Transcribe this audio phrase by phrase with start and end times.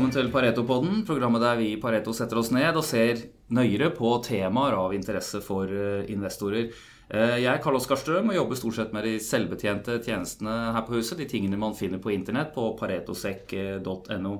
[0.00, 3.18] Velkommen til Pareto-podden, programmet der vi i Pareto setter oss ned og ser
[3.52, 6.70] nøyere på temaer av interesse for eh, investorer.
[7.12, 10.96] Eh, Jeg Karl Oskar Strøm og jobber stort sett med de selvbetjente tjenestene her på
[10.96, 11.20] huset.
[11.20, 14.32] De tingene man finner på internett på paretosec.no.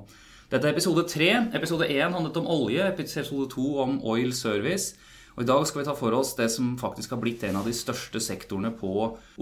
[0.49, 1.29] Dette er episode tre.
[1.53, 4.95] Episode én handlet om olje, episode to om oil service.
[5.37, 7.67] Og I dag skal vi ta for oss det som faktisk har blitt en av
[7.67, 8.91] de største sektorene på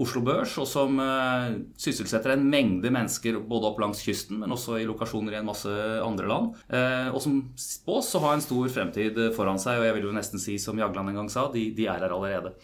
[0.00, 4.78] Oslo Børs, og som eh, sysselsetter en mengde mennesker både opp langs kysten, men også
[4.78, 5.72] i lokasjoner i en masse
[6.04, 6.60] andre land.
[6.70, 10.14] Eh, og som spås å ha en stor fremtid foran seg, og jeg vil jo
[10.14, 12.54] nesten si som Jagland en gang sa, de, de er her allerede.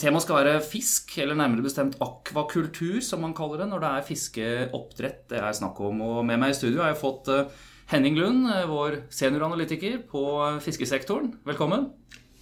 [0.00, 4.06] Temaet skal være fisk, eller nærmere bestemt akvakultur, som man kaller det når det er
[4.08, 6.00] fiskeoppdrett det er snakk om.
[6.06, 7.60] Og med meg i studio har jeg fått eh,
[7.92, 10.24] Henning Lund, vår senioranalytiker på
[10.62, 11.34] fiskesektoren.
[11.44, 11.90] Velkommen.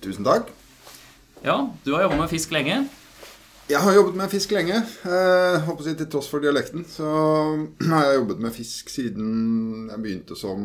[0.03, 0.51] Tusen takk.
[1.45, 2.81] Ja, du har jobba med fisk lenge.
[3.69, 4.79] Jeg har jobbet med fisk lenge.
[5.05, 7.09] Eh, håper si Til tross for dialekten så
[7.91, 10.63] har jeg jobbet med fisk siden jeg begynte som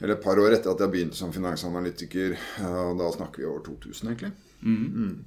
[0.00, 2.32] Eller et par år etter at jeg begynte som finansanalytiker.
[2.62, 4.32] eh, Og da snakker vi over 2000, egentlig.
[4.62, 5.24] Mm.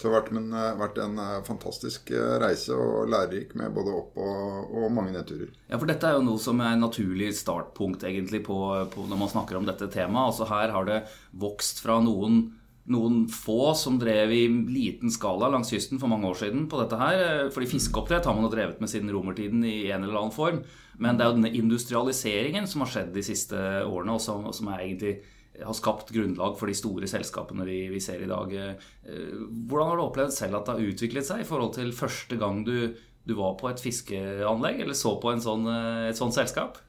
[0.00, 3.74] Så det har vært en, eh, vært en eh, fantastisk eh, reise og lærerik med
[3.76, 5.50] både opp- og, og mange nedturer.
[5.68, 8.56] Ja, for dette er jo noe som er en naturlig startpunkt egentlig på,
[8.94, 10.30] på når man snakker om dette temaet.
[10.32, 11.02] Altså Her har det
[11.42, 12.46] vokst fra noen,
[12.88, 16.96] noen få som drev i liten skala langs kysten for mange år siden på dette
[16.96, 17.50] her.
[17.52, 20.62] Fordi fiskeoppdrett har man jo drevet med siden romertiden i en eller annen form.
[20.96, 24.72] Men det er jo denne industrialiseringen som har skjedd de siste årene, og som, som
[24.72, 25.18] er egentlig
[25.66, 28.52] har skapt grunnlag for de store selskapene vi, vi ser i dag.
[28.56, 29.30] Eh,
[29.68, 32.64] Hvordan har du opplevd selv at det har utviklet seg i forhold til første gang
[32.66, 32.92] du,
[33.24, 36.80] du var på et fiskeanlegg, eller så på en sånn, eh, et sånt selskap?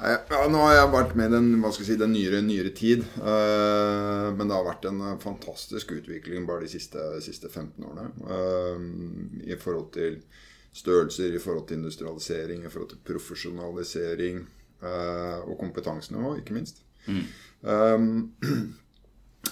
[0.00, 2.70] Ja, nå har jeg vært med i den, hva skal jeg si, den nyere, nyere
[2.72, 3.02] tid.
[3.20, 8.08] eh, men det har vært en fantastisk utvikling bare de siste, siste 15 årene.
[9.44, 10.22] I forhold til
[10.72, 14.40] størrelser, i forhold til industrialisering, i forhold til profesjonalisering
[14.82, 16.82] eh, og kompetansenivå, ikke minst.
[17.08, 17.24] Um,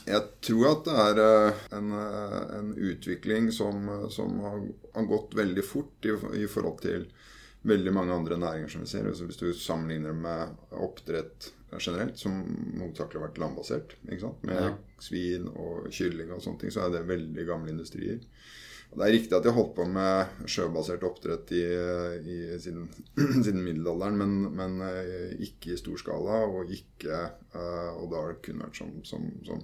[0.09, 4.63] jeg tror at det er eh, en, eh, en utvikling som, som har,
[4.95, 7.09] har gått veldig fort i, i forhold til
[7.69, 9.09] veldig mange andre næringer som vi ser.
[9.11, 12.39] Altså hvis du sammenligner med oppdrett generelt, som
[12.81, 14.45] hovedsakelig har vært landbasert, ikke sant?
[14.47, 14.71] med Ja.
[15.05, 18.23] svin og kylling og sånne ting, så er det veldig gamle industrier.
[18.89, 21.65] Det er riktig at jeg har holdt på med sjøbasert oppdrett i,
[22.19, 22.87] i, siden,
[23.45, 28.33] siden middelalderen, men, men eh, ikke i stor skala, og ikke eh, Og da har
[28.33, 29.61] det kun vært som, som, som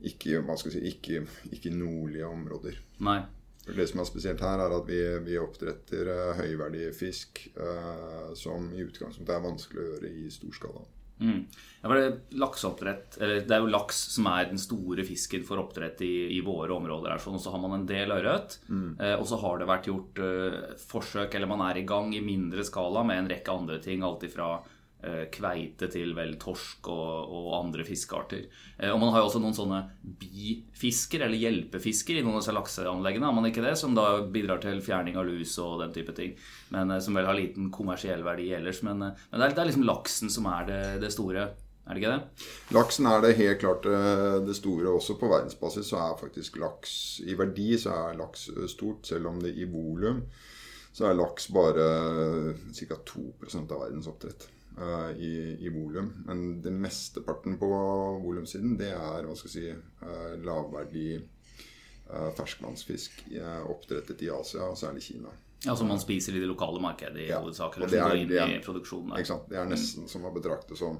[0.00, 2.80] ikke, si, ikke, ikke nordlige områder.
[3.04, 3.20] Nei.
[3.68, 8.70] Det som er spesielt her, er at vi, vi oppdretter uh, høyverdig fisk eh, som
[8.72, 10.86] i utgangspunktet er vanskelig å gjøre i stor skala.
[11.20, 11.44] Mm.
[11.80, 12.00] Ja, det,
[12.36, 16.74] eller det er jo laks som er den store fisken for oppdrett i, i våre
[16.76, 17.14] områder.
[17.14, 18.58] her, sånn, og så har man en del ørret.
[19.00, 20.58] Eh, og så har det vært gjort eh,
[20.90, 24.04] forsøk, eller man er i gang i mindre skala med en rekke andre ting.
[24.04, 24.58] Alt ifra
[25.32, 28.46] kveite til vel torsk og, og andre fiskearter.
[28.78, 32.56] Eh, og man har jo også noen sånne bifisker, eller hjelpefisker, i noen av disse
[32.56, 33.28] lakseanleggene.
[33.28, 33.76] Har man ikke det?
[33.80, 36.36] Som da bidrar til fjerning av lus og den type ting.
[36.74, 38.82] Men eh, som vel har liten kommersiell verdi ellers.
[38.86, 41.50] Men, eh, men det, er, det er liksom laksen som er det, det store.
[41.86, 42.46] Er det ikke det?
[42.76, 44.92] Laksen er det helt klart eh, det store.
[44.92, 46.94] Også på verdensbasis så er faktisk laks
[47.26, 50.24] I verdi så er laks eh, stort, selv om det i volum
[50.90, 51.84] så er laks bare
[52.74, 52.96] ca.
[53.06, 53.20] 2
[53.60, 54.48] av verdens oppdrett
[54.80, 55.32] eh, i,
[55.66, 56.08] i volum.
[56.26, 57.68] Men den mesteparten på
[58.24, 59.68] volumsiden, det er hva skal jeg si,
[60.06, 63.24] eh, lavverdig eh, ferskvannsfisk
[63.70, 65.30] oppdrettet i Asia, og særlig Kina.
[65.64, 67.76] Ja, Som man spiser i det lokale markedet i Ja, hovedsak?
[67.76, 69.44] Eller det er- det er-?
[69.50, 70.98] Det er nesten som å betrakte som,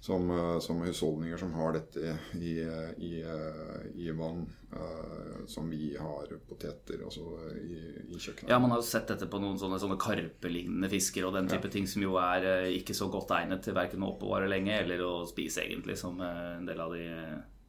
[0.00, 2.54] som, eh, som husholdninger som har dette i,
[2.96, 7.24] i, eh, i vann, uh, som vi har poteter altså
[7.56, 8.50] i, i kjøkkenet.
[8.50, 11.70] Ja, Man har jo sett dette på noen sånne, sånne karpelignende fisker og den type
[11.72, 15.02] ting som jo er uh, ikke så godt egnet til verken å oppbevare lenge eller
[15.04, 17.08] å spise, egentlig, som uh, en del av de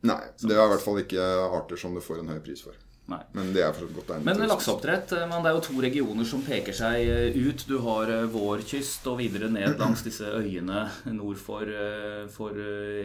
[0.07, 2.77] Nei, det er i hvert fall ikke arter som du får en høy pris for.
[3.09, 3.19] Nei.
[3.33, 4.27] Men det er for godt egnet.
[4.27, 7.63] Men lakseoppdrett, eh, men det er jo to regioner som peker seg eh, ut.
[7.65, 10.83] Du har eh, vår kyst og videre ned langs disse øyene
[11.15, 11.65] nord for,
[12.33, 12.59] for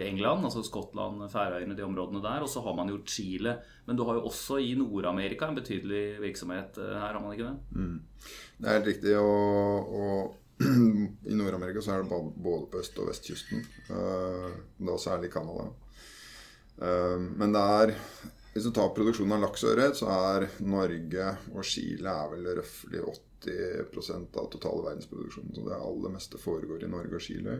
[0.05, 2.45] England, altså Skottland, Færøyene, de områdene der.
[2.45, 3.57] Og så har man jo Chile.
[3.89, 7.83] Men du har jo også i Nord-Amerika en betydelig virksomhet her, har man ikke det?
[8.59, 9.17] Det er helt riktig.
[9.21, 10.65] Og, og
[11.33, 13.65] i Nord-Amerika så er det både på øst- og vestkysten.
[13.89, 15.71] da særlig Canada.
[17.41, 17.95] Men det er
[18.55, 22.45] Hvis du tar produksjonen av laks og ørret, så er Norge og Chile er vel
[22.61, 25.55] røftlig 80% av totale verdensproduksjonen.
[25.57, 27.57] Så det aller meste foregår i Norge og Chile.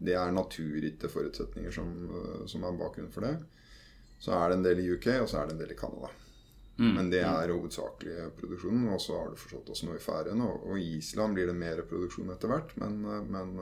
[0.00, 3.34] Det er naturgitte forutsetninger som, eh, som er bakgrunnen for det.
[4.18, 6.08] Så er det en del i UK, og så er det en del i Canada.
[6.78, 6.94] Mm.
[6.94, 8.86] Men det er hovedsakelig produksjonen.
[8.94, 10.46] Og så har du forstått også noe i Færøyene.
[10.46, 13.52] Og, og i Island blir det mer produksjon etter hvert, men, men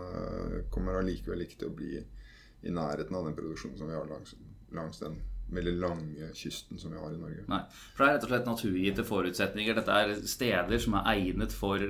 [0.70, 4.36] kommer allikevel ikke til å bli i nærheten av den produksjonen som vi har langs,
[4.70, 5.18] langs den
[5.54, 7.44] veldig lange kysten som vi har i Norge.
[7.48, 7.62] Nei,
[7.96, 9.78] for Det er rett og slett naturgitte forutsetninger.
[9.78, 11.82] Dette er steder som er egnet for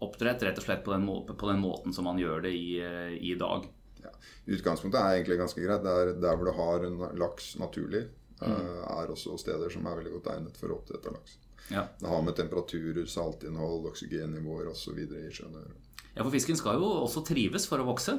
[0.00, 2.80] oppdrett rett og slett på den, må på den måten som man gjør det i,
[2.80, 3.66] eh, i dag.
[4.02, 4.14] Ja.
[4.46, 5.84] Utgangspunktet er egentlig ganske greit.
[5.84, 8.06] Det er der hvor du har en laks naturlig,
[8.40, 8.48] mm.
[8.48, 11.36] Eh, er også steder som er veldig godt egnet for oppdrett av laks.
[11.70, 11.86] Ja.
[12.00, 14.98] Det har med temperaturer, saltinnhold, oksygennivåer osv.
[14.98, 15.78] i sjøen å gjøre.
[16.14, 18.16] Ja, for fisken skal jo også trives for å vokse.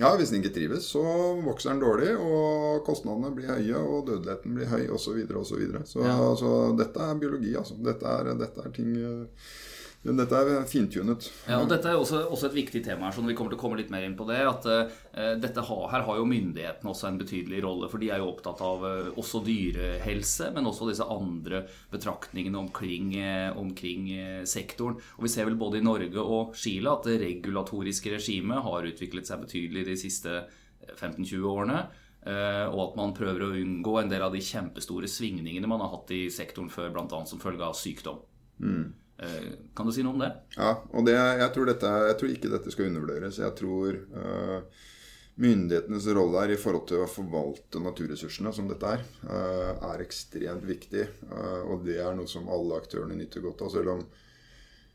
[0.00, 1.02] Ja, hvis den ikke trives, så
[1.44, 5.18] vokser den dårlig, og kostnadene blir høye, og dødeligheten blir høy, osv.
[5.28, 5.42] osv.
[5.50, 6.16] Så, videre, så, ja.
[6.40, 7.76] så dette er biologi, altså.
[7.84, 8.94] Dette er, dette er ting
[10.02, 11.28] men dette er fintunet.
[11.46, 13.62] Ja, og Dette er også, også, et viktig tema her, så vi kommer til å
[13.62, 14.40] komme litt mer inn på det.
[14.50, 18.18] at uh, dette har, Her har jo myndighetene også en betydelig rolle, for de er
[18.18, 21.62] jo opptatt av uh, også dyrehelse, men også disse andre
[21.92, 24.08] betraktningene omkring, uh, omkring
[24.48, 24.98] sektoren.
[25.18, 29.30] Og Vi ser vel både i Norge og Chile at det regulatoriske regimet har utviklet
[29.30, 30.40] seg betydelig de siste
[30.96, 31.84] 15-20 årene.
[32.22, 36.10] og at man prøver å unngå en del av de kjempestore svingningene man har hatt
[36.14, 37.24] i sektoren før, bl.a.
[37.26, 38.20] som følge av sykdom.
[38.62, 38.92] Mm.
[39.22, 40.30] Eh, kan du si noe om det?
[40.56, 43.38] Ja, og det, jeg, tror dette, jeg, tror ikke dette skal undervurderes.
[43.42, 44.88] Jeg tror uh,
[45.42, 50.66] myndighetenes rolle her i forhold til å forvalte naturressursene, som dette er, uh, er ekstremt
[50.66, 51.06] viktig.
[51.30, 53.72] Uh, og det er noe som alle aktørene nyter godt av.
[53.76, 54.04] Selv om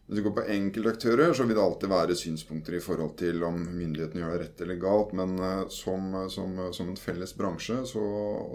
[0.08, 3.58] hvis du går på enkeltaktører, så vil det alltid være synspunkter i forhold til om
[3.60, 5.16] myndighetene gjør det rett eller galt.
[5.20, 5.34] Men
[5.74, 8.04] som, som, som en felles bransje, så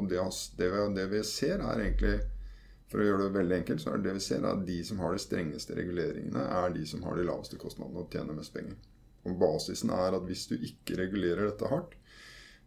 [0.09, 0.23] det,
[0.57, 2.15] det, det vi ser, er egentlig
[2.93, 5.00] for å gjøre det veldig enkelt, så er det det vi ser, at de som
[5.03, 8.77] har de strengeste reguleringene, er de som har de laveste kostnadene og tjener mest penger.
[9.29, 11.94] Og Basisen er at hvis du ikke regulerer dette hardt,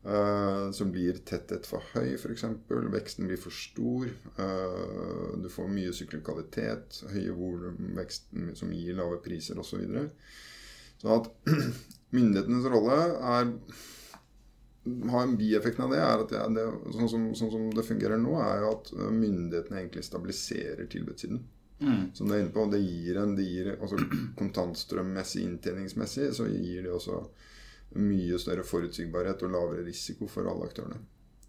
[0.08, 2.46] uh, så blir tetthet for høy, f.eks.
[2.96, 4.08] Veksten blir for stor.
[4.40, 9.76] Uh, du får mye sykkelkvalitet, høye volumvekst som gir lave priser osv.
[9.76, 10.08] Så, videre.
[11.02, 11.30] så at
[12.16, 13.02] myndighetenes rolle
[13.36, 13.54] er
[14.86, 18.20] ha en bieffekt av det, er at det, det, sånn, som, sånn, som, det fungerer
[18.22, 21.42] nå, er jo at øh, myndighetene egentlig stabiliserer tilbudssiden.
[21.80, 22.04] Mm.
[22.16, 24.00] Som du er inne på, det gir en det gir, altså
[24.40, 27.24] Kontantstrømmessig, inntjeningsmessig, så gir det også
[27.96, 31.00] mye større forutsigbarhet og lavere risiko for alle aktørene.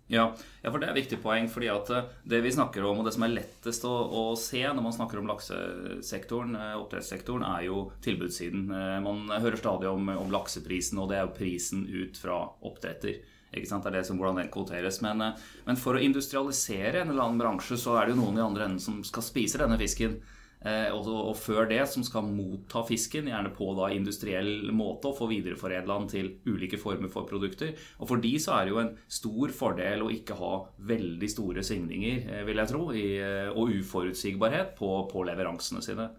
[0.06, 0.28] Ja,
[0.62, 1.48] ja, for det er et viktig poeng.
[1.50, 4.62] fordi at øh, Det vi snakker om, og det som er lettest å, å se
[4.62, 8.68] når man snakker om laksesektoren, øh, oppdrettssektoren, er jo tilbudssiden.
[9.02, 13.18] Man hører stadig om, om lakseprisen, og det er jo prisen ut fra oppdretter.
[13.54, 13.84] Ikke sant?
[13.84, 15.00] Det er det som hvordan den kvoteres.
[15.04, 18.40] Men, eh, men, for å industrialisere en eller annen bransje, så er det jo noen
[18.40, 20.18] i andre enden som skal spise denne fisken.
[20.64, 25.18] Eh, og, og, før det som skal motta fisken, gjerne på da industriell måte, og
[25.18, 27.74] få videreforedla den til ulike former for produkter.
[28.00, 30.52] Og for de så er det jo en stor fordel å ikke ha
[30.88, 36.10] veldig store svingninger, eh, vil jeg tro, i, eh, og uforutsigbarhet på, på leveransene sine.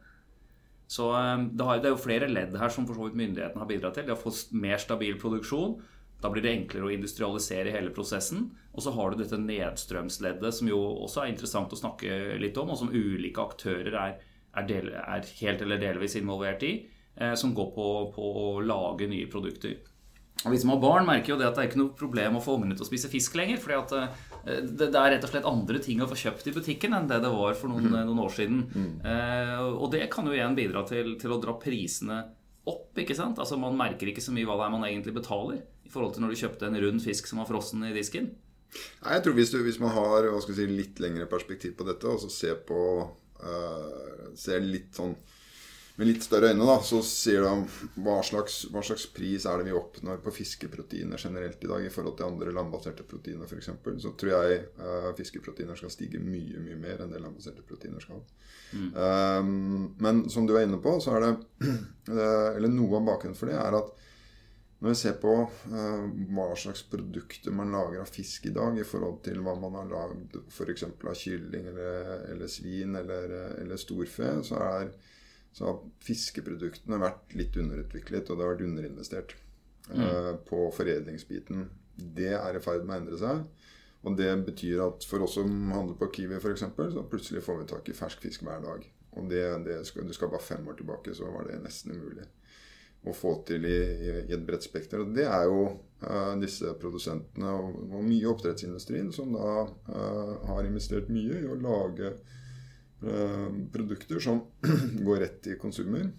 [0.87, 4.05] Så det, er jo flere ledd her som for så vidt myndighetene har bidratt til.
[4.07, 5.73] De har fått mer stabil produksjon.
[6.21, 8.49] Da blir det enklere å industrialisere hele prosessen.
[8.73, 12.71] Og så har du dette nedstrømsleddet, som jo også er interessant å snakke litt om,
[12.73, 14.15] og som ulike aktører er,
[14.53, 16.73] er, del, er helt eller delvis involvert i,
[17.15, 19.77] eh, som går på, på, å lage nye produkter.
[20.45, 22.41] Og Vi som har barn, merker jo det at det er ikke noe problem å
[22.45, 23.57] få ungene til å spise fisk lenger.
[23.61, 26.53] fordi at eh, det, det, er rett og slett andre ting å få kjøpt i
[26.57, 28.01] butikken enn det det var for noen, mm.
[28.09, 28.65] noen år siden.
[28.73, 28.91] Mm.
[29.01, 32.21] Eh, og det kan jo igjen bidra til, til å dra prisene
[32.69, 32.91] opp.
[32.97, 33.41] ikke sant?
[33.41, 36.25] Altså Man merker ikke så mye hva det er man egentlig betaler i forhold til
[36.25, 38.33] når du kjøpte en rund fisk som var frossen i disken?
[38.75, 42.19] Nei, jeg tror hvis, du, hvis man har si, litt lengre perspektiv på dette, og
[42.21, 42.81] så ser på
[43.39, 45.15] uh, Ser litt sånn
[45.97, 49.65] med litt større øyne, da, så sier du hva slags, hva slags pris er det
[49.65, 53.71] vi oppnår på fiskeproteiner generelt i dag i forhold til andre landbaserte proteiner f.eks.
[54.03, 58.21] Så tror jeg uh, fiskeproteiner skal stige mye mye mer enn det landbaserte proteiner skal.
[58.77, 58.91] Mm.
[58.93, 61.33] Um, men som du er inne på, så er det
[62.59, 63.89] Eller noe av bakgrunnen for det er at
[64.79, 68.85] når vi ser på uh, hva slags produkter man lager av fisk i dag, i
[68.85, 70.85] forhold til hva man har lagd f.eks.
[70.85, 74.91] av kylling eller, eller svin eller, eller, storfe, så, er,
[75.57, 79.35] så har fiskeproduktene vært litt underutviklet, og det har vært underinvestert
[79.89, 79.97] mm.
[79.97, 81.65] uh, på foredlingsbiten.
[81.97, 83.73] Det er i ferd med å endre seg.
[84.05, 87.71] Og det betyr at for oss som handler på Kiwi f.eks., så plutselig får vi
[87.73, 88.85] tak i fersk fisk hver dag.
[89.17, 92.29] Og det, det skal, du skal bare fem år tilbake, så var det nesten umulig
[93.05, 95.05] å få til i, i, et bredt spekter.
[95.13, 101.11] Det er jo uh, disse produsentene og, og, mye oppdrettsindustrien som da uh, har investert
[101.13, 102.13] mye i å lage
[103.05, 104.43] uh, produkter som
[105.07, 106.09] går rett til konsumer,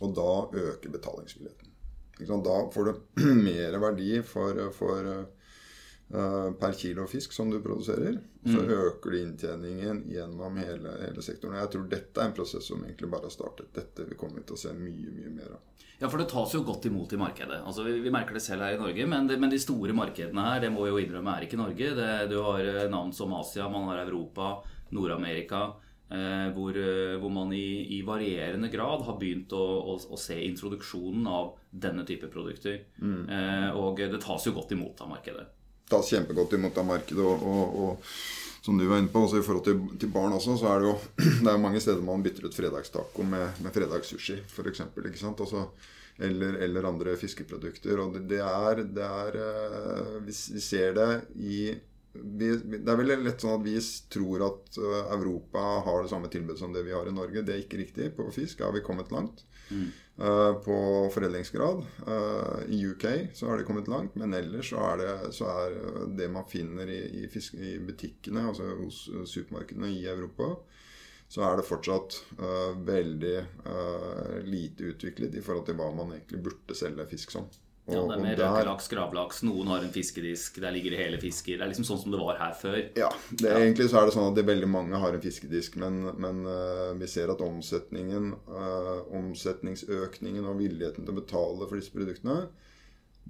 [0.00, 0.30] og da
[0.66, 1.72] øker betalingsmuligheten.
[2.18, 5.12] Da får du mer verdi for, for,
[6.06, 8.68] per kilo fisk som du produserer, så mm.
[8.72, 11.56] øker du inntjeningen gjennom hele, hele, sektoren.
[11.58, 13.72] Jeg tror dette er en prosess som egentlig bare har startet.
[13.74, 15.64] Dette vi kommer til å se mye, mye mer av.
[15.98, 17.62] Ja, for det tas jo godt imot i markedet.
[17.64, 20.44] Altså, vi, vi merker det selv her i Norge, men, det, men, de store markedene
[20.44, 21.90] her, det må vi jo innrømme, er ikke Norge.
[21.96, 24.58] Det, du har eh, navn som Asia, man har Europa,
[24.92, 25.64] Nord-Amerika.
[26.06, 30.36] Eh, hvor, eh, hvor, man i, i, varierende grad har begynt å, å, å, se
[30.38, 32.84] introduksjonen av denne type produkter.
[33.00, 33.22] Mm.
[33.26, 35.48] Eh, og det tas jo godt imot av markedet.
[35.90, 37.22] Tas kjempegodt imot av markedet.
[37.22, 40.56] og, og, og som du var inne på, også i forhold til, til, barn også,
[40.58, 40.94] så er det jo
[41.46, 44.80] det er mange steder man bytter ut fredagstaco med, med fredagssushi, f.eks.
[45.28, 45.68] Altså,
[46.18, 48.00] eller, eller andre fiskeprodukter.
[48.02, 49.38] Og det, er, det er
[50.26, 51.60] vi, vi ser det i
[52.16, 53.76] vi, det er veldig lett sånn at vi
[54.12, 57.44] tror at uh, Europa har det samme tilbudet som det vi har i Norge.
[57.44, 58.10] Det er ikke riktig.
[58.16, 59.44] På fisk har vi kommet langt.
[59.70, 59.88] Mm.
[60.16, 60.76] Uh, på
[61.12, 61.82] foredlingsgrad.
[62.06, 63.04] Uh, I UK
[63.34, 65.76] så har det kommet langt, men ellers så er det, så er
[66.16, 70.54] det man finner i, i, fisk, i, butikkene, altså hos supermarkedene i Europa,
[71.28, 72.20] så er det fortsatt
[72.86, 73.38] veldig
[74.46, 77.48] lite utviklet i forhold til hva man egentlig burde selge fisk som.
[77.86, 81.54] Ja, det er med røkelaks, gravlaks, noen har en fiskedisk, der ligger det hele fisker.
[81.54, 82.78] Det er liksom sånn som det var her før.
[82.98, 83.60] Ja, det, ja.
[83.62, 86.96] egentlig så er det sånn at det veldig mange har en fiskedisk, men, men uh,
[86.98, 92.48] vi ser at omsetningen, uh, omsetningsøkningen og villigheten til å betale for disse produktene,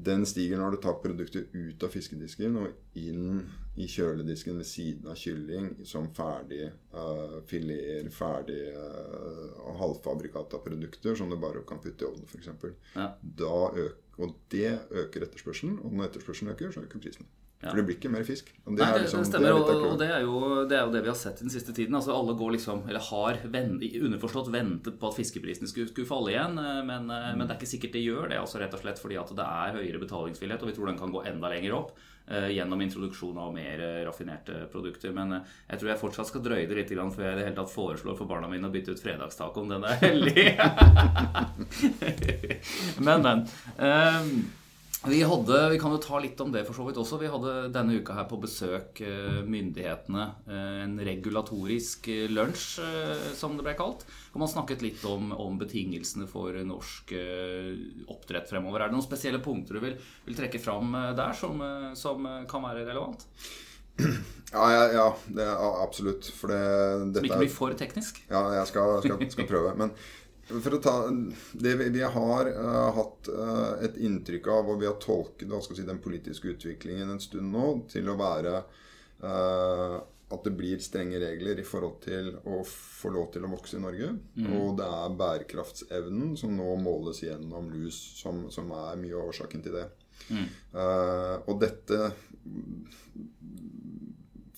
[0.09, 3.45] den stiger når du tar produktet ut av fiskedisken og inn
[3.77, 11.29] i kjøledisken ved siden av kylling som ferdig uh, fileter, ferdig uh, halvfabrikata produkter som
[11.29, 12.49] du bare kan putte i ovnen, f.eks.
[12.97, 13.11] Ja.
[13.21, 17.27] Da øker og det øker etterspørselen, og når etterspørselen øker, så øker prisen.
[17.63, 17.71] Ja.
[17.71, 18.51] For det blir ikke mer fisk.
[18.53, 21.01] Det, Nei, det, liksom, det stemmer, det og, det er, jo, det er, jo, det
[21.07, 21.97] vi har sett den siste tiden.
[21.97, 26.35] Altså Alle går liksom, eller har vent, underforstått ventet på at fiskeprisene skulle, skulle falle
[26.35, 26.61] igjen.
[26.61, 27.33] Eh, men, mm.
[27.33, 28.43] men, det er ikke sikkert det gjør det.
[28.43, 31.17] altså Rett og slett fordi at det er høyere betalingsvillighet, og vi tror den kan
[31.17, 31.97] gå enda lenger opp.
[32.27, 35.13] Uh, gjennom introduksjon av mer uh, raffinerte produkter.
[35.15, 37.59] Men uh, jeg tror jeg fortsatt skal drøye det litt før jeg i det hele
[37.61, 39.71] tatt foreslår for barna mine å bytte ut fredagstacoen.
[39.71, 40.49] Den er hellig!
[43.07, 43.47] men, men.
[43.79, 44.66] Um,
[45.07, 47.19] vi, hadde, vi kan jo ta litt om det for så vidt også.
[47.21, 50.25] Vi hadde denne uka her på besøk eh, myndighetene.
[50.49, 52.81] Eh, en regulatorisk eh, lunsj,
[53.39, 54.07] som det ble kalt.
[54.35, 57.15] Og man snakket litt om, om betingelsene for norsk
[58.13, 58.83] oppdrett fremover.
[58.83, 59.97] Er det noen spesielle punkter du vil,
[60.27, 61.63] vil trekke fram der som,
[61.99, 63.29] som, kan være relevant?
[64.53, 66.29] Ja, ja, ja det er absolutt.
[66.39, 68.21] For det, som ikke blir for teknisk?
[68.31, 69.73] Ja, jeg skal, skal, skal prøve.
[69.77, 69.91] Men
[70.47, 70.95] for å ta
[71.53, 75.87] det vi, vi har uh, hatt uh, et inntrykk av, og vi har tolket si,
[75.87, 78.61] den politiske utviklingen en stund nå, til å være
[79.25, 83.79] uh, at det blir strenge regler i forhold til å få lov til å vokse
[83.79, 84.09] i Norge.
[84.35, 84.49] Mm.
[84.59, 89.63] Og det er bærekraftsevnen som nå måles gjennom lus, som, som er mye av årsaken
[89.67, 89.87] til det.
[90.33, 90.47] Mm.
[91.45, 91.99] og dette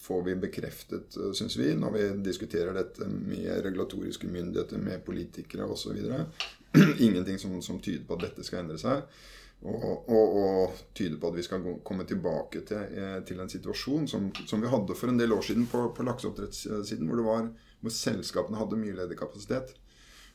[0.08, 5.66] får vi bekreftet, eh, syns vi, når vi diskuterer dette med regulatoriske myndigheter, med politikere
[5.68, 5.98] osv.
[7.06, 9.04] Ingenting som, som, tyder på at dette skal endre seg.
[9.58, 14.08] Og, og, og tyder på at vi skal komme tilbake til, eh, til en situasjon
[14.08, 17.50] som, som, vi hadde for en del år siden på, på lakseoppdrettssiden, hvor,
[17.82, 19.74] hvor selskapene hadde mye ledig kapasitet.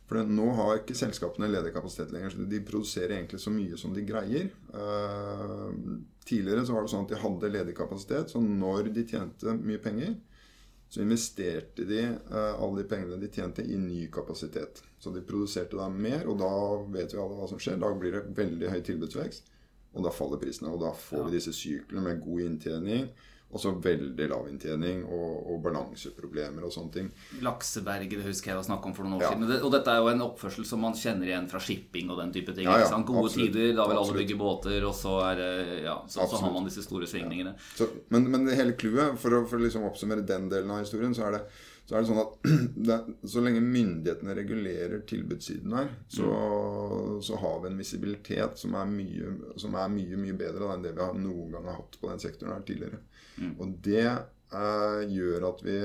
[0.09, 2.33] For nå har ikke selskapene ledig kapasitet lenger.
[2.33, 4.49] så De produserer egentlig så mye som de greier.
[4.75, 5.71] Uh,
[6.27, 9.81] tidligere så var det sånn at de hadde ledig kapasitet, så når de tjente mye
[9.83, 10.17] penger,
[10.93, 14.83] så investerte de uh, alle de pengene de tjente, i ny kapasitet.
[15.01, 16.53] Så de produserte da mer, og da
[16.93, 17.79] vet vi alle hva som skjer.
[17.81, 19.49] Da blir det veldig høy tilbudsvekst,
[19.95, 20.73] og da faller prisene.
[20.75, 23.07] Og da får vi disse syklene med god inntjening
[23.53, 27.09] og så veldig lav inntjening og, og, balanseproblemer og sånne ting.
[27.45, 29.33] Lakseberget det husker jeg var snakk om for noen år ja.
[29.33, 29.53] siden.
[29.61, 32.55] Og dette er jo en oppførsel som man kjenner igjen fra shipping og den type
[32.57, 32.65] ting.
[32.65, 35.43] Ja, ja, Gode absolutt, tider, da vil alle bygge båter, og så, er,
[35.83, 37.53] ja, så, så har man disse store svingningene.
[37.77, 41.27] Så, men, men hele clouet, for å for liksom oppsummere den delen av historien, så
[41.29, 41.43] er det
[41.85, 42.35] så er det sånn at
[42.87, 42.97] det,
[43.27, 47.17] så lenge myndighetene regulerer tilbudssiden her, så, mm.
[47.27, 50.93] så, har vi en visibilitet som er, mye, som er mye, mye bedre enn det
[50.95, 53.01] vi har noen gang har hatt på den sektoren her tidligere.
[53.35, 53.55] Mm.
[53.57, 55.79] Og det eh, gjør at vi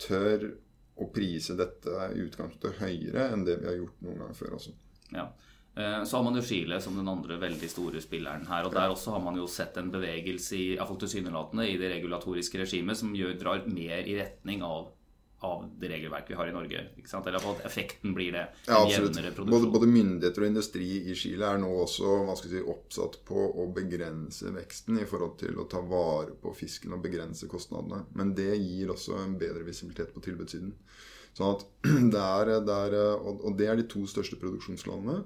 [0.00, 0.48] tør
[0.96, 4.72] å prise dette i utgangspunktet høyere enn det vi har gjort noen gang før også.
[5.12, 5.28] Ja.
[5.76, 8.64] Eh, så har man jo Chile som den andre veldig store spilleren her.
[8.64, 12.96] og Der også har man jo sett en bevegelse i, tilsynelatende i det regulatoriske regimet
[12.96, 14.94] som gjør, drar mer i retning av
[15.46, 16.82] av det regelverket vi har i Norge.
[16.98, 17.26] Ikke sant?
[17.30, 18.44] Eller at effekten blir det.
[18.66, 19.18] Ja, absolutt.
[19.38, 23.48] Både, både, myndigheter og industri i Chile er nå også hva skal si, oppsatt på
[23.62, 28.04] å begrense veksten i forhold til å ta vare på fisken og begrense kostnadene.
[28.18, 30.74] Men det gir også en bedre visibilitet på tilbudssiden.
[31.36, 31.66] Sånn at
[32.14, 35.22] det er, det er, og det er de to største produksjonslandene.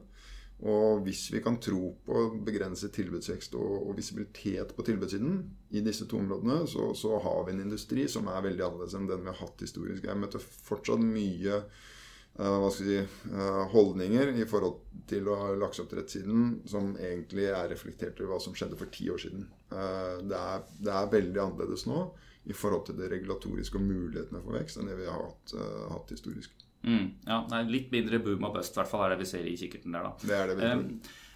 [0.60, 5.38] Og hvis vi kan tro på begrenset tilbudsvekst og, og visibilitet på tilbudssiden
[5.72, 9.08] i disse to områdene, så, så, har vi en industri som er veldig annerledes enn
[9.08, 10.04] den vi har hatt historisk.
[10.04, 17.72] Jeg møter fortsatt mye uh, si, uh, holdninger i forhold til lakseoppdrettssiden som egentlig er
[17.72, 19.48] reflektert i hva som skjedde for ti år siden.
[19.72, 22.10] Uh, det, er, det, er, veldig annerledes nå
[22.50, 25.56] i forhold til det regulatoriske og mulighetene for vekst enn det vi har hatt,
[25.92, 26.52] hatt historisk.
[26.86, 29.48] Mm, ja, nei, Litt mindre boom og bust, i hvert fall er det vi ser
[29.48, 30.06] i kikkerten der.
[30.06, 30.14] da.
[30.22, 30.86] Det er det vi um,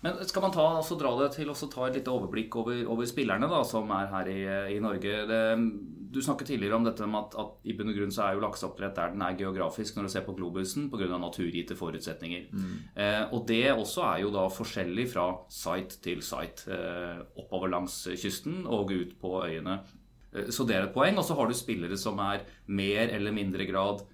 [0.05, 3.07] men skal man ta, altså, dra det til å ta et lite overblikk over, over,
[3.09, 4.41] spillerne da, som er her i,
[4.75, 5.15] i Norge?
[5.31, 5.39] Det,
[6.15, 8.43] du snakket tidligere om dette med at, at i bunn og grunn så er jo
[8.45, 11.09] lakseoppdrett der den er geografisk når du ser på globusen pga.
[11.17, 12.47] naturgitte forutsetninger.
[12.53, 12.77] Mm.
[13.01, 16.69] Eh, og det også er jo da forskjellig fra site til site.
[16.69, 19.81] Eh, oppover langs kysten og ut på øyene.
[20.35, 21.17] Eh, så det er et poeng.
[21.19, 24.05] Og så har du spillere som er mer eller mindre grad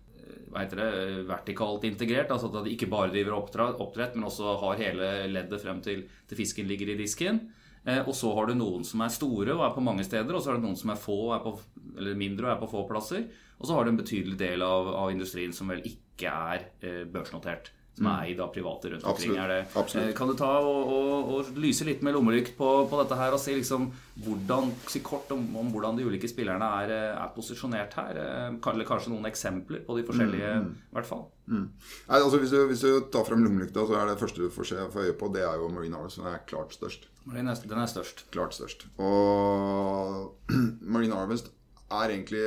[0.53, 0.91] det,
[1.29, 2.31] vertikalt integrert.
[2.31, 6.37] altså At de ikke bare driver oppdrett, men også har hele leddet frem til, til
[6.37, 7.41] fisken ligger i disken.
[7.85, 10.43] Eh, og så har du noen som er store og er på mange steder, og
[10.43, 11.55] så har du noen som er få er på,
[11.97, 13.27] eller mindre og er på få plasser.
[13.61, 17.05] Og så har du en betydelig del av, av industrien som vel ikke er eh,
[17.09, 19.35] børsnotert som er eid av private rundt omkring.
[19.37, 20.09] Absolutt.
[20.09, 23.35] Eh, kan du ta og, og, og, lyse litt med lommelykt på, på, dette her
[23.37, 23.89] og si, liksom,
[24.25, 28.21] hvordan, si kort om, om, hvordan de ulike spillerne er, eh, er posisjonert her?
[28.23, 30.89] Eh, eller kanskje noen eksempler på de forskjellige, mm, mm.
[30.89, 31.27] i hvert fall.
[31.51, 31.67] Mm.
[31.67, 34.71] Nei, altså hvis, du, hvis, du, tar frem lommelykta, så er det første du får
[34.71, 37.09] se for øye på, det er jo Marine Harvest, som er klart størst.
[37.27, 38.25] Den er, den er størst.
[38.33, 38.87] Klart størst.
[39.03, 40.39] Og
[40.95, 41.53] Marine Harvest
[41.91, 42.47] er egentlig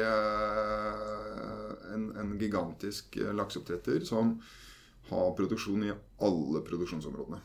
[1.93, 4.38] en, en gigantisk lakseoppdretter som
[5.10, 5.93] ha produksjon i
[6.24, 7.41] alle produksjonsområdene.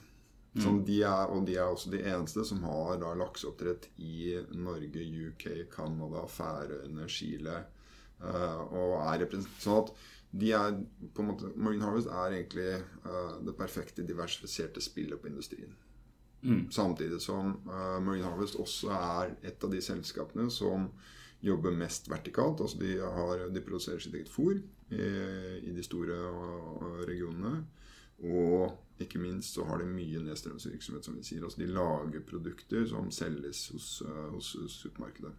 [0.58, 0.84] Mm.
[0.84, 5.44] De er, og de er også de eneste som har da lakseoppdrett i Norge, UK,
[5.74, 7.58] Canada, Færøyene, Chile.
[8.18, 9.28] Uh, og er
[9.62, 9.92] Sånn at
[10.38, 10.72] de er
[11.14, 12.72] på en måte Marine Harvest er egentlig
[13.06, 15.76] uh, det perfekte diversifiserte spillet på industrien.
[16.42, 16.66] Mm.
[16.74, 20.90] Samtidig som uh, Marine Harvest også er et av de selskapene som
[21.44, 22.60] jobber mest vertikalt.
[22.60, 25.08] Altså de, har, de produserer sitt eget fôr i,
[25.62, 26.18] i de store
[27.08, 27.64] regionene.
[28.18, 31.44] Og ikke minst så har de mye nedstrømsvirksomhet, som vi sier.
[31.46, 33.90] Altså de lager produkter som selges hos,
[34.32, 35.34] hos supermarkedet.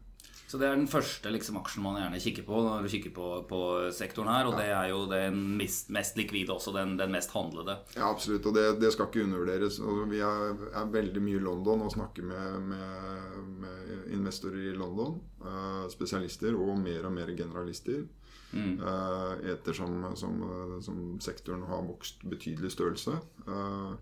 [0.50, 3.26] Så det er den første liksom, aksjen man gjerne kikker på når du kikker på,
[3.50, 3.60] på
[3.94, 4.48] sektoren her.
[4.50, 4.62] Og ja.
[4.64, 7.76] det er jo den mest, mest likvide også, den, den, mest handlede.
[7.94, 8.48] Ja, absolutt.
[8.50, 9.78] Og det, det skal ikke undervurderes.
[9.86, 14.74] Og vi er, er, veldig mye i London og snakker med, med, med investorer i
[14.80, 15.20] London.
[15.44, 18.08] Uh, spesialister og mer og mer generalister.
[18.50, 18.80] Mm.
[18.82, 20.42] Uh, ettersom som,
[20.82, 23.20] som, sektoren har vokst betydelig størrelse.
[23.46, 23.94] Uh,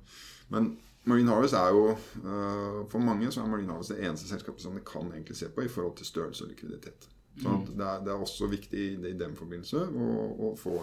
[0.56, 4.64] men Marine Harvest er jo uh, For mange så er Marine Harvest det eneste selskapet
[4.64, 7.08] som de kan egentlig se på i forhold til størrelse og likviditet.
[7.42, 7.66] Så mm.
[7.78, 10.06] det, er, det, er, også viktig i, den forbindelse å,
[10.48, 10.74] å få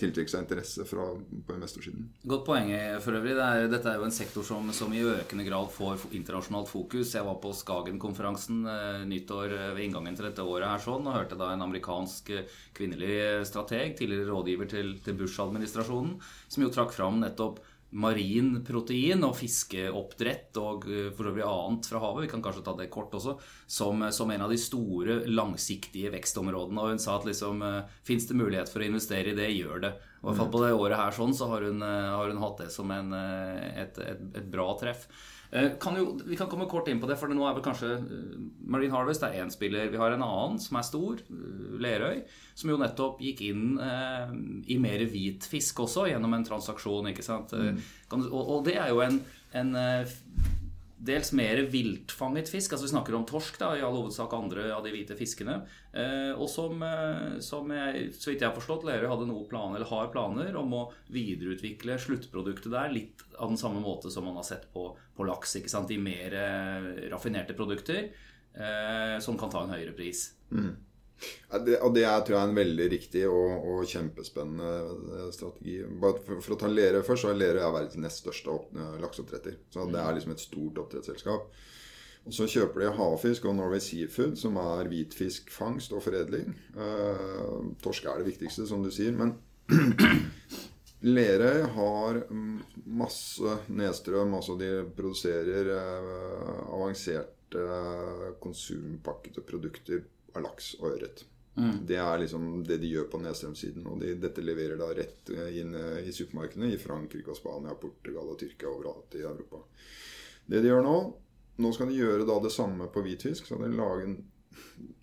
[0.00, 2.06] tiltrekke seg interesse fra, på investorsiden.
[2.24, 2.70] Godt poeng
[3.04, 3.34] for øvrig.
[3.36, 7.12] Det er, dette er jo en sektor som, som, i økende grad får internasjonalt fokus.
[7.12, 11.18] Jeg var på Skagen-konferansen eh, nyttår eh, ved inngangen til dette året her sånn, og
[11.18, 16.16] hørte da en amerikansk eh, kvinnelig strateg, tidligere rådgiver til, til Bush-administrasjonen,
[16.48, 17.60] som jo trakk fram nettopp
[17.92, 22.74] marin protein og fiskeoppdrett og eh, for øvrig annet fra havet, vi kan kanskje ta
[22.78, 26.80] det kort også, som, som en av de store, langsiktige vekstområdene.
[26.80, 29.84] Og hun sa at liksom eh, fins det mulighet for å investere i det, gjør
[29.84, 29.92] det.
[30.22, 32.42] Og i hvert fall på det året her sånn, så har hun, eh, har hun
[32.44, 35.08] hatt det som en, et, et, et bra treff.
[35.52, 37.90] Eh, kan jo, vi kan komme kort inn på det, for nå er vel kanskje
[38.00, 38.36] eh,
[38.72, 39.90] Marine Harvest er én spiller.
[39.92, 42.22] Vi har en annen som er stor, eh, Lerøy,
[42.56, 44.32] som jo nettopp gikk inn eh,
[44.72, 47.10] i mer hvit fisk også gjennom en transaksjon.
[47.12, 47.52] ikke sant?
[47.52, 47.82] Mm.
[48.16, 49.20] Og, og, det er jo en,
[49.52, 49.76] en
[51.02, 52.72] dels mer viltfanget fisk.
[52.72, 55.58] altså Vi snakker om torsk, da, i all hovedsak andre av de hvite fiskene.
[55.90, 59.80] Eh, og som, eh, som jeg, så vidt jeg har forstått, Lerøy hadde noen planer,
[59.80, 64.38] eller har planer om å videreutvikle sluttproduktet der litt av den samme måte som man
[64.38, 65.56] har sett på, på laks.
[65.58, 68.12] ikke sant, I mer eh, raffinerte produkter
[69.24, 70.26] som kan ta en høyere pris.
[70.52, 70.74] Mm.
[71.52, 74.70] Det, og det er, tror jeg er en veldig riktig og, og kjempespennende
[75.18, 75.76] eh, strategi.
[76.02, 79.60] Bare for, for, å ta Lerøy først, så er Lerøy verdens nest største eh, lakseoppdretter.
[79.70, 81.52] Så det er liksom et stort oppdrettsselskap.
[82.22, 86.52] Og Så kjøper de havfisk og Norway Seafood, som er hvitfiskfangst og foredling.
[86.74, 89.14] Eh, torsk er det viktigste, som du sier.
[89.18, 89.36] Men
[91.02, 92.20] Lerøy har
[92.86, 94.36] masse nedstrøm.
[94.38, 100.04] Altså de produserer eh, avanserte uh, konsumpakkede produkter
[100.36, 101.24] av laks og ørret.
[101.54, 101.86] Mm.
[101.86, 103.86] Det er liksom det de gjør på nedstrømssiden.
[103.90, 108.32] Og de, dette leverer da rett inn eh, i supermarkedene i Frankrike og Spania, Portugal
[108.32, 109.60] og Tyrkia overalt i Europa.
[110.46, 110.96] Det de gjør nå
[111.62, 113.44] Nå skal de gjøre da det samme på hvitfisk.
[113.44, 114.14] Så de lager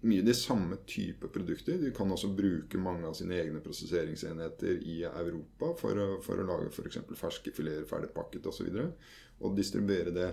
[0.01, 1.77] mye de samme type produkter.
[1.77, 6.71] De kan også bruke mange av sine egne prosesseringsenheter i Europa for for å lage
[6.73, 6.97] f.eks.
[7.21, 8.65] ferske fileter ferdigpakket osv.
[8.65, 10.29] Og, så og distribuere det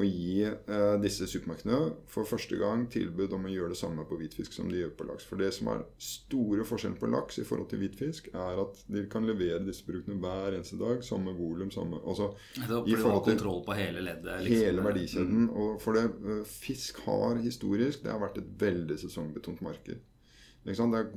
[0.00, 4.16] å gi eh, disse supermarkedene for første gang tilbud om å gjøre det samme på
[4.20, 5.26] hvitfisk som de gjør på laks.
[5.28, 9.04] For det som er store forskjellen på laks i forhold til hvitfisk, er at de
[9.12, 11.02] kan levere disse produktene hver eneste dag.
[11.04, 14.46] Samme volum, samme altså, I forhold til kontroll på hele leddet?
[14.46, 14.64] Liksom.
[14.64, 15.42] Hele verdikjeden.
[15.44, 15.50] Mm.
[15.64, 20.00] Og for det, eh, fisk har historisk det har vært et veldig sesongbetont marked.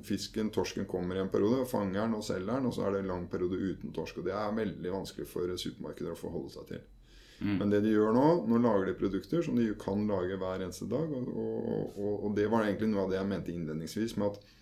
[0.04, 3.04] Fisken, torsken kommer i en periode, fanger den og selger den, og så er det
[3.04, 4.20] en lang periode uten torsk.
[4.20, 6.86] Og det er veldig vanskelig for supermarkeder å forholde seg til.
[7.40, 7.56] Mm.
[7.60, 10.88] Men det de gjør nå, nå lager de produkter som de kan lage hver eneste
[10.92, 11.12] dag.
[11.12, 14.54] Og, og, og, og det var egentlig noe av det jeg mente innledningsvis med at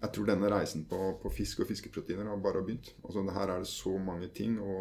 [0.00, 2.94] jeg tror denne reisen på, på, fisk og fiskeproteiner har bare begynt.
[3.04, 4.76] Altså, her er det så mange ting å,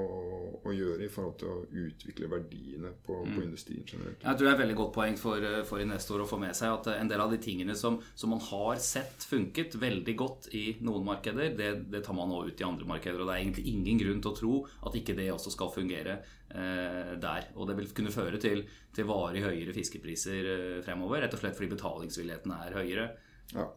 [0.61, 3.33] å, gjøre i forhold til å utvikle verdiene på, mm.
[3.35, 4.23] på industrien generelt.
[4.23, 6.71] Jeg tror det er et veldig godt poeng for, for investor å få med seg
[6.71, 10.63] at en del av de tingene som, som, man har sett funket veldig godt i
[10.87, 13.19] noen markeder, det, det, tar man nå ut i andre markeder.
[13.19, 14.55] Og det er egentlig ingen grunn til å tro
[14.87, 16.15] at ikke det også skal fungere
[16.47, 17.51] eh, der.
[17.59, 18.63] Og det vil kunne føre til,
[18.95, 23.11] til varig høyere fiskepriser eh, fremover, rett og slett fordi betalingsvilligheten er høyere.
[23.51, 23.67] Ja.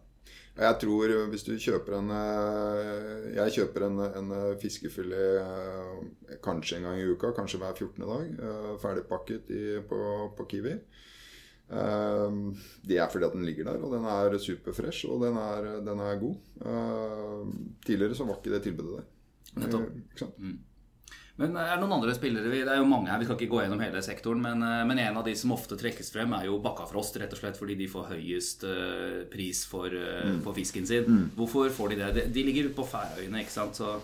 [0.52, 6.78] Jeg tror eh, hvis du kjøper en eh, Jeg kjøper en, en fiskefilet eh, kanskje
[6.78, 8.04] en gang i uka, kanskje hver 14.
[8.04, 8.34] dag.
[8.82, 10.00] Ferdigpakket i, på,
[10.36, 10.74] på, Kiwi.
[11.72, 16.02] Det er fordi at den ligger der, og den er superfresh, og den er, den
[16.04, 16.34] er god.
[17.86, 19.08] Tidligere så var ikke det tilbudet der.
[19.62, 19.88] Nettopp.
[20.02, 20.36] Ikke sant?
[20.42, 20.58] Mm.
[21.40, 23.62] Men er det noen andre spillere Det er jo mange her, vi skal ikke gå
[23.62, 24.42] gjennom hele sektoren.
[24.44, 27.16] Men, eh, men en av de som ofte trekkes frem, er jo Bakkafrost.
[27.22, 30.42] Rett og slett fordi de får høyest uh, pris for, mm.
[30.44, 31.08] for, fisken sin.
[31.08, 31.30] Mm.
[31.38, 32.26] Hvorfor får de det?
[32.34, 33.78] De, ligger på Færøyene, ikke sant.
[33.80, 33.94] Så,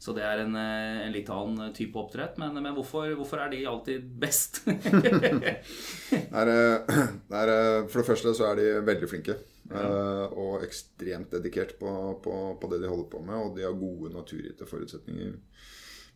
[0.00, 2.40] så det er en, en, litt annen type oppdrett.
[2.40, 4.62] Men, men hvorfor, hvorfor, er de alltid best?
[5.04, 5.52] det
[6.40, 7.54] er, det er,
[7.90, 9.38] for det første så er de veldig flinke.
[9.68, 9.84] Ja.
[10.32, 11.90] og ekstremt dedikert på,
[12.24, 13.36] på, på, det de holder på med.
[13.36, 15.34] Og de har gode naturgitte forutsetninger.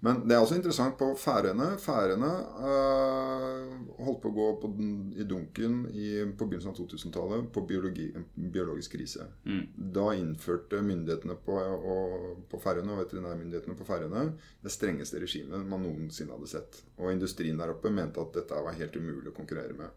[0.04, 1.76] Men det er også interessant på Færøyene.
[1.78, 2.30] Færøyene
[2.66, 7.62] øh, holdt på å gå på den, i dunken i, på begynnelsen av 2000-tallet på
[7.68, 9.28] biologi, biologisk krise.
[9.46, 9.62] Mm.
[9.94, 14.26] Da innførte myndighetene på, og, på Færøyene og veterinærmyndighetene på Færøyene
[14.64, 16.82] det strengeste regimet man noensinne hadde sett.
[16.98, 19.94] Og industrien der oppe mente at dette var helt umulig å konkurrere med.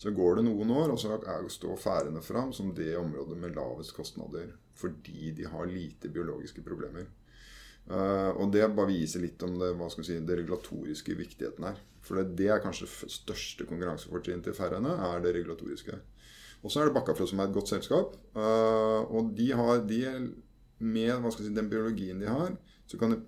[0.00, 1.20] Så går det noen år, og så
[1.52, 4.48] står Færøyene fram som det området med lavest kostnader.
[4.80, 7.12] Fordi de har lite biologiske problemer.
[7.90, 11.80] Uh, og det bare viser litt om det, si, det regulatoriske viktigheten her.
[12.02, 15.98] For det, det er kanskje det største konkurransefortrinnet til Færøyene, er det regulatoriske.
[16.62, 18.16] Og så er det Bakkafjord som er et godt selskap.
[18.38, 20.00] Uh, og de har, de,
[20.78, 22.54] med si, den biologien de har,
[22.86, 23.22] så kan de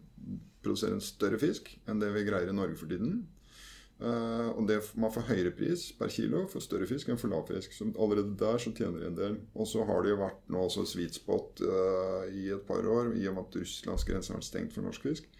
[0.64, 3.24] produsere en større fisk enn det vi greier i Norge for tiden.
[4.04, 7.46] Uh, og det, man får høyere pris per kilo for større fisk enn for lav
[7.48, 7.72] fisk.
[7.72, 9.36] Så allerede der så tjener de en del.
[9.56, 13.14] Og så har det jo vært nå også sweet spot uh, i et par år
[13.16, 15.30] i og med at Russlands grense har vært stengt for norsk fisk.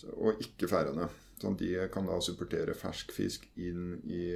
[0.00, 1.10] Så, og ikke Færøyene.
[1.40, 4.26] Sånn de kan da supportere fersk fisk inn i,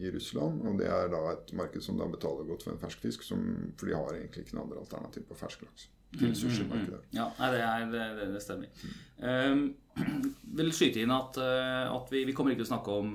[0.00, 0.62] i, Russland.
[0.64, 3.42] Og det er da et marked som da betaler godt for en fersk fisk, som,
[3.76, 6.78] for de har egentlig ikke noe andre alternativ på fersk laks til mm, mm.
[6.78, 7.00] Mm.
[7.10, 8.66] Ja, det, er, det, det stemmer.
[9.18, 9.74] Um,
[10.54, 13.14] vil skyte inn at, eh, at vi, vi, kommer ikke til å snakke om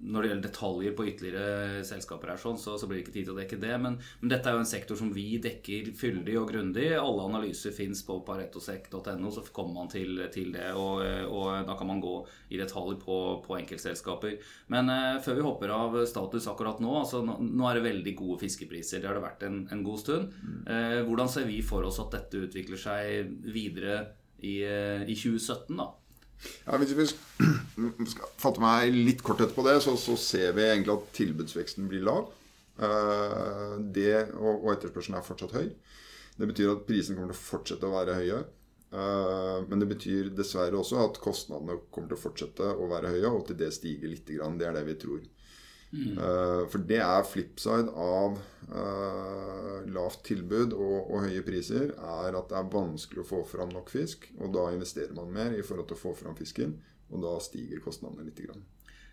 [0.00, 3.26] når det gjelder detaljer på ytterligere selskaper, her, sånn, så, så, blir det ikke tid
[3.28, 3.72] til å dekke det.
[3.84, 6.86] Men, men, dette er jo en sektor som vi dekker fyldig og grundig.
[6.96, 10.70] Alle analyser fins på paretosek.no, så kommer man til, til det.
[10.72, 12.14] Og, og, da kan man gå
[12.48, 14.38] i detalj på, på enkeltselskaper.
[14.72, 18.16] Men eh, før vi hopper av status akkurat nå, altså nå, nå, er det veldig
[18.22, 19.04] gode fiskepriser.
[19.04, 20.32] Det har det vært en, en god stund.
[20.64, 24.00] Eh, hvordan ser vi for oss at dette utvikler seg videre
[24.40, 25.90] i, uh, i 2017, da?
[26.66, 27.06] Ja, hvis vi
[28.12, 32.06] skal fatte meg litt kort etterpå det, så, så, ser vi egentlig at tilbudsveksten blir
[32.06, 32.30] lav.
[32.80, 35.68] Uh, det, og, og etterspørselen er fortsatt høy.
[36.40, 38.40] Det betyr at prisene kommer til å fortsette å være høye.
[38.90, 43.28] Uh, men det betyr dessverre også at kostnadene kommer til å fortsette å være høye,
[43.28, 44.26] og til det stiger litt.
[44.30, 45.20] Det er det vi tror.
[45.90, 48.36] Uh, for det er flipside av
[48.70, 53.72] uh, lavt tilbud og, og, høye priser, er at det er vanskelig å få fram
[53.74, 54.28] nok fisk.
[54.38, 56.76] Og da investerer man mer i forhold til å få fram fisken,
[57.10, 58.38] og da stiger kostnadene litt.
[58.40, 58.62] Grann.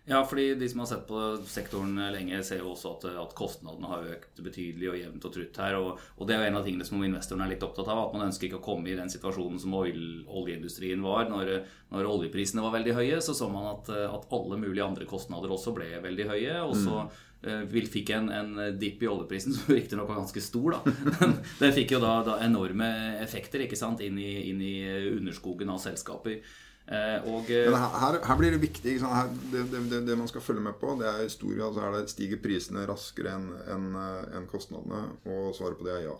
[0.08, 3.90] Ja, fordi de som har sett på sektoren lenge, ser jo også at, at kostnadene
[3.90, 5.76] har økt betydelig og jevnt og trutt her.
[5.76, 8.06] Og, og, det er jo en av tingene som investorene er litt opptatt av.
[8.06, 11.28] At man ønsker ikke å komme i den situasjonen som oljeindustrien var.
[11.28, 11.52] Når,
[11.92, 15.76] når, oljeprisene var veldig høye, så så man at, at, alle mulige andre kostnader også
[15.76, 16.60] ble veldig høye.
[16.64, 17.16] Og så mm.
[17.38, 20.74] Eh, vi fikk en, en dipp i oljeprisen som riktignok var ganske stor.
[20.74, 20.94] da.
[21.20, 22.88] Den, den fikk jo da, da, enorme
[23.22, 24.74] effekter ikke sant, inn i, inn i
[25.12, 26.40] underskogen av selskaper.
[26.88, 28.94] Og, Men her, her, blir det viktig.
[29.02, 31.60] Her, det, det, det, man skal følge med på, det er historie.
[31.64, 33.90] Altså er Stiger prisene raskere enn en,
[34.38, 35.02] en kostnadene?
[35.28, 36.16] Og svaret på det er ja.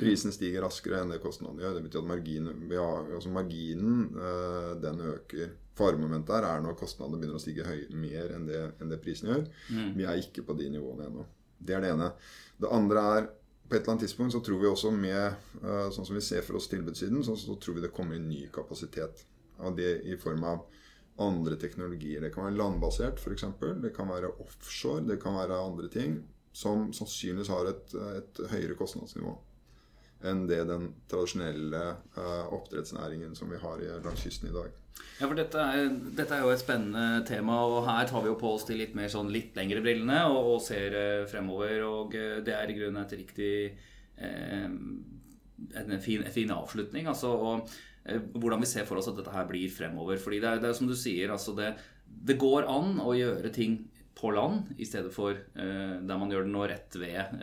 [0.00, 1.76] Prisen stiger raskere enn det kostnadene gjør.
[1.76, 4.06] Det betyr at marginen, ja, altså marginen
[4.82, 5.52] den øker.
[5.78, 9.30] Faremomentet her er når kostnadene begynner å stige høy, mer enn det, enn det prisen
[9.30, 9.44] gjør.
[9.70, 9.92] Mm.
[9.96, 11.26] Vi er ikke på de nivåene ennå.
[11.60, 12.10] Det er det ene.
[12.60, 13.28] Det andre er
[13.70, 15.60] på et eller annet tidspunkt så tror vi også med
[15.94, 18.46] Sånn som vi ser for oss tilbudssiden, så, så tror vi det kommer en ny
[18.52, 19.22] kapasitet.
[19.60, 20.66] Av det i form av
[21.20, 22.22] andre teknologier.
[22.24, 23.44] Det kan være landbasert, f.eks.
[23.82, 25.04] Det kan være offshore.
[25.08, 26.20] Det kan være andre ting
[26.52, 29.36] som sannsynligvis har et, et høyere kostnadsnivå
[30.26, 31.80] enn det den tradisjonelle
[32.16, 34.74] uh, oppdrettsnæringen som vi har langs kysten i dag.
[35.20, 38.36] Ja, for dette er, dette er, jo et spennende tema, og her tar vi jo
[38.40, 41.78] på oss de litt mer sånn litt lengre brillene og, og ser uh, fremover.
[41.88, 43.54] Og uh, det er i grunnen et riktig
[44.20, 47.06] en fin, en fin, avslutning.
[47.08, 47.70] altså, og
[48.34, 50.18] hvordan vi ser for oss at dette her blir fremover.
[50.18, 51.74] fordi det er, det er som du sier, altså det,
[52.06, 53.78] det, går an å gjøre ting
[54.18, 57.38] på land i stedet for der man gjør det nå rett ved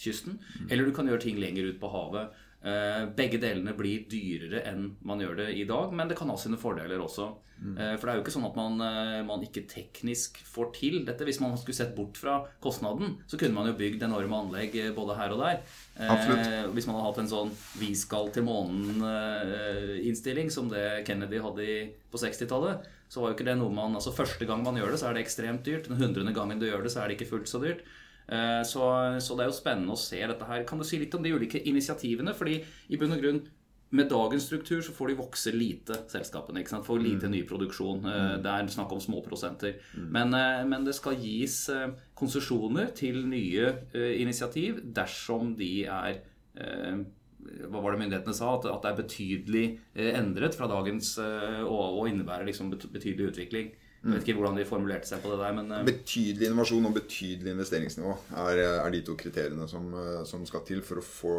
[0.00, 0.38] kysten.
[0.70, 2.38] Eller du kan gjøre ting lenger ut på havet.
[2.60, 6.34] Eh, begge delene blir dyrere enn man gjør det i dag, men det kan ha
[6.36, 7.30] sine fordeler også.
[7.60, 7.72] Mm.
[7.72, 11.04] Eh, for det er jo ikke sånn at man, eh, man, ikke teknisk får til
[11.08, 11.24] dette.
[11.24, 15.16] Hvis man skulle sett bort fra kostnaden, så kunne man jo bygd enorme anlegg både
[15.16, 15.56] her og der.
[16.00, 16.74] Absolutt.
[16.76, 22.18] Hvis man hadde hatt en sånn 'vi skal til månen'-innstilling som det Kennedy hadde på
[22.20, 22.76] 60-tallet,
[23.08, 25.14] så var jo ikke det noe man altså Første gang man gjør det, så er
[25.14, 25.88] det ekstremt dyrt.
[25.88, 27.80] Den hundrede gangen du gjør det, så er det ikke fullt så dyrt.
[28.30, 28.82] Eh, så,
[29.18, 30.66] så, det er jo spennende å se dette her.
[30.68, 32.34] Kan du si litt om de ulike initiativene?
[32.36, 33.42] Fordi i bunn og grunn
[33.90, 36.62] med dagens struktur så får de vokse lite, selskapene.
[36.62, 36.86] ikke sant?
[36.86, 37.34] Får lite mm.
[37.34, 38.04] ny produksjon.
[38.06, 38.42] Eh, mm.
[38.44, 39.80] Det er snakk om småprosenter.
[39.98, 40.10] Mm.
[40.14, 41.64] Men, eh, men det skal gis
[42.18, 43.72] konsesjoner til nye
[44.20, 46.20] initiativ dersom de er
[46.60, 48.50] hva var det myndighetene sa?
[48.58, 49.62] At, det er betydelig
[50.18, 53.70] endret fra dagens og, og innebærer liksom betydelig utvikling.
[54.00, 55.80] Jeg vet ikke hvordan de formulerte seg på det der, men uh...
[55.84, 58.14] Betydelig innovasjon og betydelig investeringsnivå
[58.46, 61.34] er, er de to kriteriene som, eh, som, skal til for å få,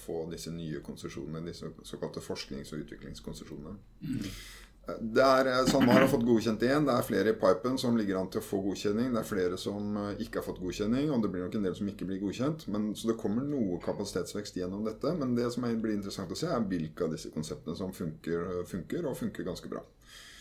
[0.00, 3.76] få disse nye konsesjonene, disse såkalte forsknings- og utviklingskonsesjonene.
[4.06, 4.30] Mm.
[4.88, 6.86] Det er, SalMar har fått godkjent igjen.
[6.88, 9.10] Det er flere i pipen som ligger an til å få godkjenning.
[9.12, 11.90] Det er flere som ikke har fått godkjenning, og det blir nok en del som
[11.92, 12.64] ikke blir godkjent.
[12.72, 15.12] Men, så det kommer noe kapasitetsvekst gjennom dette.
[15.20, 19.12] Men det som blir interessant å se, er hvilke av disse konseptene som funker, funker
[19.12, 19.84] og funker ganske bra.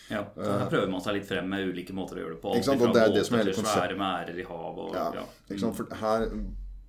[0.09, 2.53] Ja, Her eh, prøver man seg litt frem med ulike måter å gjøre det på.
[2.55, 4.83] Alt fra båter til svære mærer i havet.
[4.85, 5.79] Og, ja, ikke sant?
[5.79, 6.27] For her,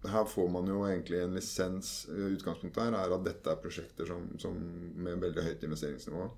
[0.07, 1.95] her, får man jo egentlig en lisens.
[2.09, 4.61] Utgangspunktet her er at dette er prosjekter som, som
[5.03, 6.29] med veldig høyt investeringsnivå.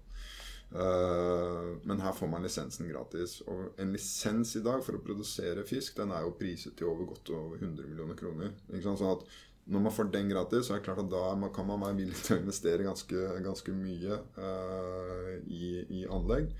[0.70, 3.40] Uh, men her får man lisensen gratis.
[3.50, 7.10] Og en lisens i dag for å produsere fisk, den er jo priset til over
[7.12, 8.54] godt over 100 millioner kroner.
[8.80, 9.26] Sånn at
[9.64, 12.22] når man får den gratis, så er det klart at da kan man være villig
[12.24, 16.50] til å investere ganske, ganske mye uh, i, i, anlegg.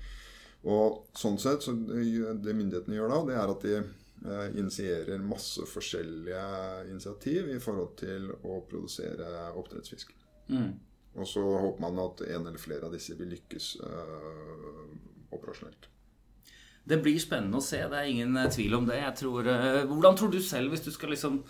[0.71, 5.65] Og sånn sett, så det, myndighetene gjør da, det er at de uh, initierer masse
[5.67, 6.45] forskjellige
[6.91, 10.13] initiativ i forhold til å produsere oppdrettsfisk.
[10.53, 10.75] Mm.
[11.19, 14.85] Og så håper man at en eller flere av disse vil lykkes uh,
[15.35, 15.89] operasjonelt.
[16.87, 19.01] Det blir spennende å se, det er ingen tvil om det.
[19.19, 19.45] Tror,
[19.89, 21.41] hvordan tror du selv, hvis du skal liksom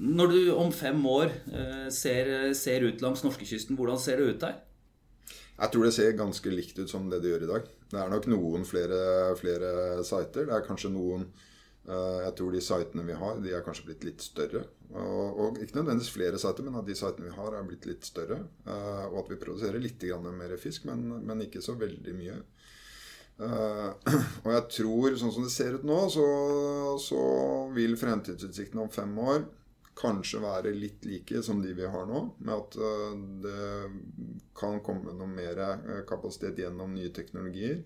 [0.00, 4.44] når du om fem år eh, ser, ser ut langs norskekysten, hvordan ser det ut
[4.46, 4.56] der?
[5.60, 7.66] Jeg tror det ser ganske likt ut som det det gjør i dag.
[7.90, 9.00] Det er nok noen flere,
[9.36, 10.46] flere sider.
[10.48, 14.08] Det er kanskje noen eh, Jeg tror de sitene vi har, de er kanskje blitt
[14.08, 14.64] litt større.
[14.90, 18.08] Og, og ikke nødvendigvis flere sider, men at de sitene vi har, er blitt litt
[18.08, 18.40] større.
[18.64, 22.40] Eh, og at vi produserer litt mer fisk, men, men ikke så veldig mye.
[24.44, 26.24] og jeg tror, sånn som det ser ut nå, så,
[27.00, 27.20] så
[27.72, 29.46] vil fremtidsutsiktene om fem år
[30.00, 33.66] kanskje være litt like som de vi har nå, med at eh, det
[34.56, 37.82] kan komme noe mer eh, kapasitet gjennom nye teknologier.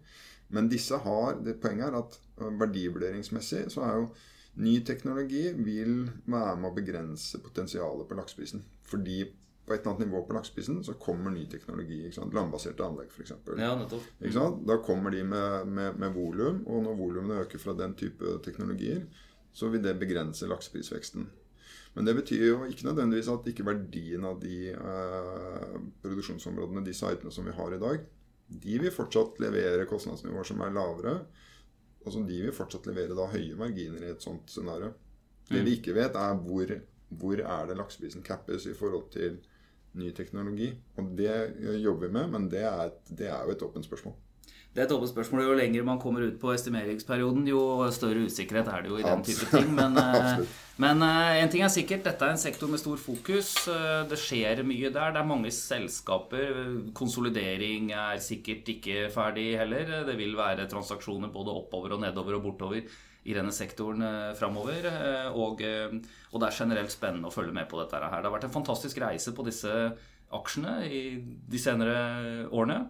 [0.54, 4.10] Men disse har, det poenget er at eh, verdivurderingsmessig så er jo
[4.64, 8.62] ny teknologi vil være med å begrense potensialet på lakseprisen.
[8.86, 9.24] Fordi
[9.64, 12.02] på et eller annet nivå på lakseprisen så kommer ny teknologi.
[12.14, 13.32] Landbaserte anlegg, f.eks.
[13.58, 13.72] Ja,
[14.68, 19.06] da kommer de med, med, med volum, og når volumene øker fra den type teknologier,
[19.54, 21.30] så vil det begrense lakseprisveksten.
[21.94, 27.30] Men det betyr jo ikke nødvendigvis at ikke verdien av de eh, produksjonsområdene, de sitene
[27.34, 28.02] som vi har i dag,
[28.64, 31.14] de vil fortsatt levere kostnadsnivåer som er lavere.
[32.04, 34.90] Altså de vil fortsatt levere da høye marginer i et sånt scenario.
[35.48, 35.76] Det vi mm.
[35.78, 36.74] ikke vet, er hvor,
[37.20, 39.38] hvor er det lakseprisen cappes i forhold til
[39.94, 40.72] ny teknologi.
[40.98, 41.32] Og det
[41.80, 44.16] jobber vi med, men det er, det er jo et åpent spørsmål.
[44.74, 45.44] Det er et åpent spørsmål.
[45.46, 47.60] Jo lenger man kommer ut på estimeringsperioden, jo
[47.94, 49.68] større usikkerhet er det jo i den type ting.
[49.76, 49.94] Men,
[50.82, 53.52] men en ting er sikkert, dette er en sektor med stor fokus.
[54.10, 55.14] Det skjer mye der.
[55.14, 56.58] Det er mange selskaper.
[56.90, 60.00] Konsolidering er sikkert ikke ferdig heller.
[60.10, 62.82] Det vil være transaksjoner både oppover og nedover og bortover
[63.24, 64.02] i denne sektoren
[64.34, 64.90] framover.
[65.38, 68.18] Og, og det er generelt spennende å følge med på dette her.
[68.18, 69.70] Det har vært en fantastisk reise på disse
[70.34, 72.82] aksjene i de senere årene.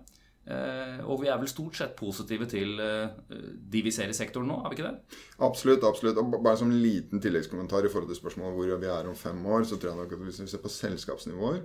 [0.45, 3.15] Eh, og vi er vel stort sett positive til eh,
[3.73, 5.19] de vi ser i sektoren nå, er vi ikke det?
[5.47, 5.87] Absolutt.
[5.89, 6.21] absolutt.
[6.21, 9.41] Og bare som en liten tilleggskommentar i forhold til spørsmålet hvor vi er om fem
[9.47, 11.63] år, så tror jeg nok at hvis vi ser på selskapsnivåer,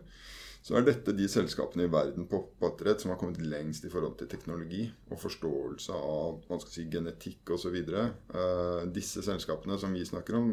[0.63, 4.17] så er dette de selskapene i verden på oppdrett som har kommet lengst i forhold
[4.19, 7.77] til teknologi og forståelse av man skal si, genetikk osv.
[7.79, 10.51] Uh, eh, disse selskapene som vi snakker om,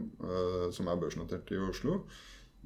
[0.74, 2.00] som er børsnotert i Oslo,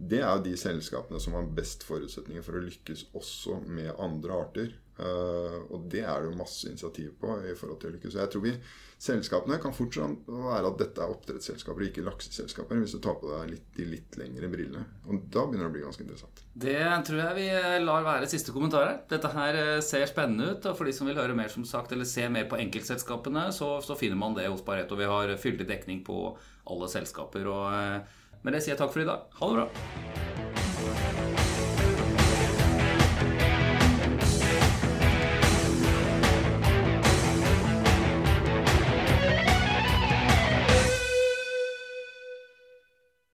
[0.01, 4.37] det er jo de selskapene som har best forutsetninger for å lykkes også med andre
[4.37, 4.71] arter.
[5.01, 8.19] Uh, og det er det jo masse initiativ på i forhold til å lykkes.
[8.21, 8.53] Jeg tror vi,
[9.01, 13.55] selskapene kan fortsatt være at dette er oppdrettsselskaper, ikke lakseselskaper, hvis du tar på deg
[13.55, 14.85] litt, de litt lengre brillene.
[15.09, 16.45] Og da begynner det å bli ganske interessant.
[16.67, 16.77] Det
[17.09, 17.49] tror jeg vi
[17.87, 19.03] lar være siste kommentar her.
[19.09, 20.69] Dette her eh, ser spennende ut.
[20.69, 23.79] Og for de som vil høre mer, som sagt, eller se mer på enkeltselskapene, så,
[23.85, 25.01] så finner man det hos Pareto.
[25.01, 26.35] Vi har fyldig dekning på
[26.71, 27.49] alle selskaper.
[27.49, 29.29] og eh, med det sier jeg takk for i dag.
[29.41, 30.60] Ha det bra.